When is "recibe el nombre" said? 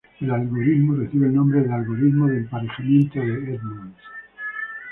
0.95-1.61